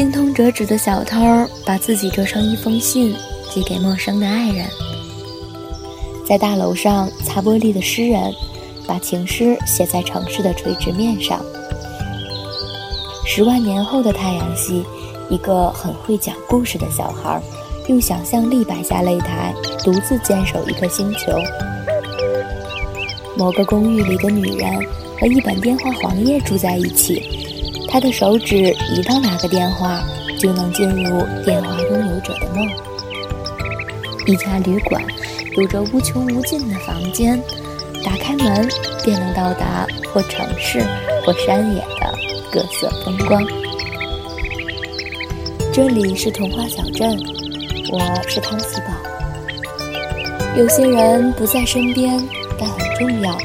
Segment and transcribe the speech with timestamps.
[0.00, 1.20] 精通折纸的小偷
[1.62, 3.14] 把自己折成一封信，
[3.50, 4.64] 寄给陌生的爱人。
[6.26, 8.32] 在大楼上擦玻璃的诗人，
[8.86, 11.38] 把情诗写在城市的垂直面上。
[13.26, 14.82] 十万年后的太阳系，
[15.28, 17.38] 一个很会讲故事的小孩，
[17.88, 19.54] 用想象力摆下擂台，
[19.84, 21.30] 独自坚守一个星球。
[23.36, 24.72] 某个公寓里的女人
[25.20, 27.49] 和一本电话黄页住在一起，
[27.90, 28.56] 他的手指
[28.94, 30.02] 一到哪个电话，
[30.38, 32.68] 就能进入电话拥有者的梦。
[34.26, 35.02] 一家旅馆。
[35.56, 37.36] 有着无穷无尽的房间，
[38.04, 38.68] 打开门
[39.04, 40.80] 便能到达或城市
[41.26, 42.14] 或山野的
[42.52, 43.44] 各色风光。
[45.72, 47.18] 这里是童话小镇，
[47.90, 48.94] 我是汤喜宝。
[50.56, 52.16] 有些人不在身边，
[52.56, 53.36] 但很重要，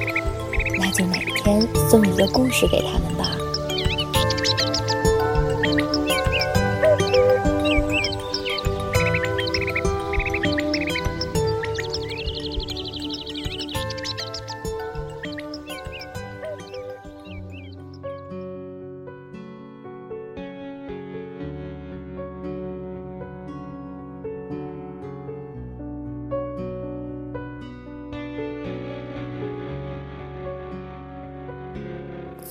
[0.77, 3.05] 那就每天送一个故事给他们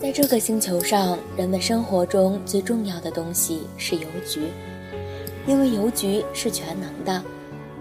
[0.05, 4.49] 在这个星球上，人们生活中最重要的东西是邮局，
[5.47, 7.25] 因为邮局是全能的，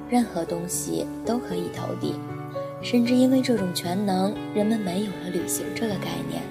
[0.09, 2.13] 任何东西都可以投递。
[2.81, 6.41] 甚至因为这种全能，人们没有了旅行这个概念。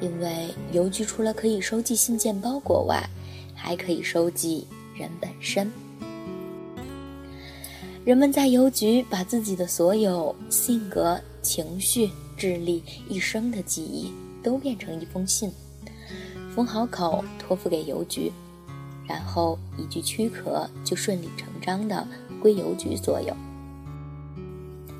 [0.00, 3.08] 因为邮局除了可以收寄信件包裹外，
[3.54, 4.66] 还可以收寄
[4.96, 5.70] 人本身。
[8.04, 14.12] 人们在邮局把自己的所有性格、情绪、智力、一生的记忆。
[14.42, 15.50] 都变成一封信，
[16.54, 18.32] 封好口，托付给邮局，
[19.06, 22.06] 然后一具躯壳就顺理成章的
[22.40, 23.34] 归邮局所有。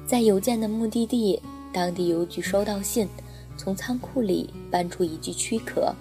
[0.06, 1.40] 在邮件的目的地，
[1.72, 3.08] 当地邮局收到信，
[3.56, 5.94] 从仓库里搬出一具躯壳，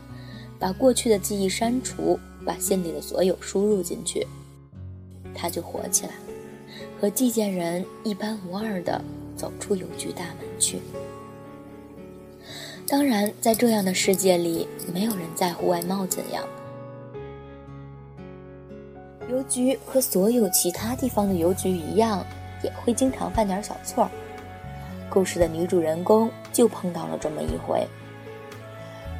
[0.59, 4.27] 把过去的记忆删除，把信里的所有输入进去，
[5.33, 6.13] 他就活起来，
[6.99, 9.01] 和寄件人一般无二的
[9.35, 10.79] 走出邮局大门去。
[12.91, 16.43] 当然，在这样的世界里，没有人在乎外貌怎样。
[19.29, 22.21] 邮局和所有其他地方的邮局一样，
[22.61, 24.11] 也会经常犯点小错。
[25.09, 27.87] 故事的女主人公就碰到了这么一回：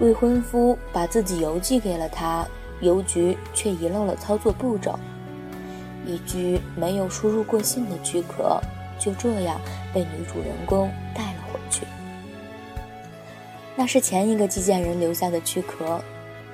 [0.01, 2.45] 未婚夫把自己邮寄给了她，
[2.81, 4.99] 邮局却遗漏了操作步骤，
[6.05, 8.59] 一具没有输入过信的躯壳
[8.99, 9.61] 就这样
[9.93, 11.85] 被女主人公带了回去。
[13.81, 15.99] 那是前一个寄件人留下的躯壳，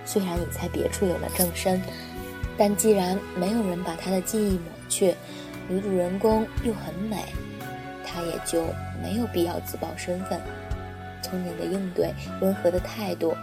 [0.05, 1.81] 虽然已在别处有了正身，
[2.57, 5.13] 但既然没有人把他的记忆抹去，
[5.67, 7.25] 女主人公又很美，
[8.05, 8.63] 他也就
[9.03, 10.39] 没有必要自曝身份。
[11.21, 13.35] 聪明的应对，温和的态度，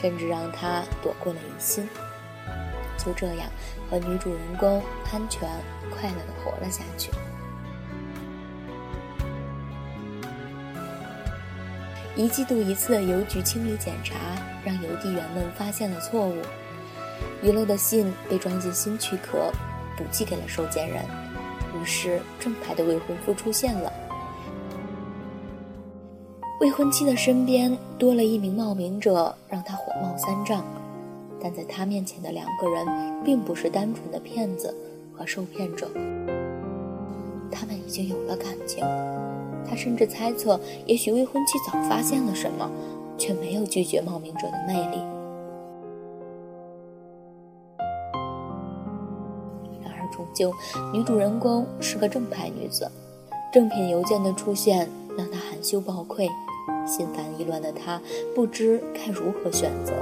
[0.00, 1.88] 甚至让他躲过了疑心。
[2.96, 3.50] 就这样，
[3.90, 4.80] 和女主人公
[5.12, 5.40] 安全
[5.90, 7.10] 快乐地活了下去。
[12.16, 14.14] 一季度一次的邮局清理检查，
[14.64, 16.34] 让邮递员们发现了错误，
[17.42, 19.50] 遗漏的信被装进新躯壳，
[19.96, 21.02] 补寄给了收件人。
[21.74, 23.92] 于是，正牌的未婚夫出现了。
[26.60, 30.64] 未婚妻的身边多了一名冒名者，让他火冒三丈。
[31.42, 32.86] 但在他面前的两个人，
[33.24, 34.72] 并不是单纯的骗子
[35.12, 35.90] 和受骗者，
[37.50, 38.84] 他们已经有了感情。
[39.76, 42.70] 甚至猜测，也许未婚妻早发现了什么，
[43.18, 44.98] 却没有拒绝冒名者的魅力。
[49.82, 50.52] 然而，终究
[50.92, 52.90] 女主人公是个正派女子，
[53.52, 56.28] 正品邮件的出现让她含羞抱愧，
[56.86, 58.00] 心烦意乱的她
[58.34, 59.92] 不知该如何选择。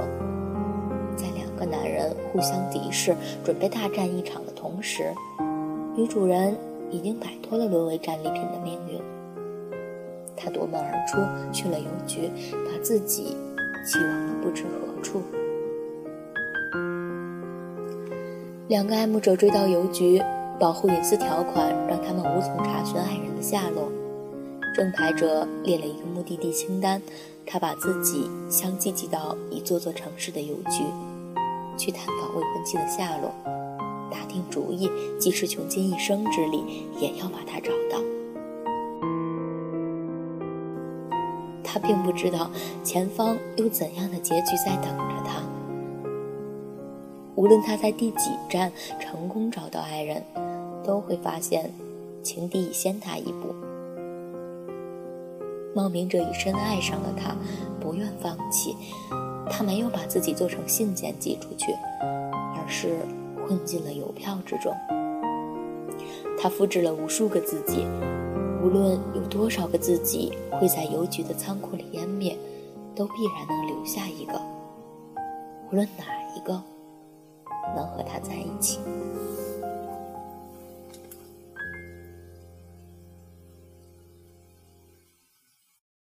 [1.15, 5.13] 在两个男人互相敌视、准备大战一场的同时，
[5.95, 6.57] 女主人
[6.89, 8.99] 已经摆脱了沦为战利品的命运。
[10.43, 11.17] 他夺门而出，
[11.53, 13.37] 去了邮局，把自己
[13.85, 15.21] 寄往了不知何处。
[18.67, 20.21] 两个爱慕者追到邮局，
[20.59, 23.91] 保护隐私条款让他们无从查询爱人的下落。
[24.73, 26.99] 正牌者列了一个目的地清单，
[27.45, 30.83] 他把自己相继寄到一座座城市的邮局，
[31.77, 33.31] 去探访未婚妻的下落，
[34.09, 34.89] 打定主意，
[35.19, 38.01] 即使穷尽一生之力，也要把她找到。
[41.73, 42.51] 他并不知道
[42.83, 45.41] 前方有怎样的结局在等着他。
[47.35, 50.21] 无论他在第几站成功找到爱人，
[50.83, 51.71] 都会发现
[52.21, 53.55] 情敌已先他一步。
[55.73, 57.35] 冒名者已深爱上了他，
[57.81, 58.75] 不愿放弃。
[59.49, 62.99] 他没有把自己做成信件寄出去，而是
[63.47, 64.71] 混进了邮票之中。
[66.39, 67.87] 他复制了无数个自己，
[68.63, 72.37] 无论有多少个自己会在邮局的仓库里湮灭，
[72.95, 74.39] 都必然能留下一个。
[75.69, 76.53] 无论哪一个
[77.75, 78.79] 能和他在一起。